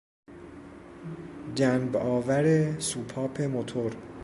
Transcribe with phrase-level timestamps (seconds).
[1.55, 2.45] جنب آور
[2.89, 3.91] سوپاپ موتور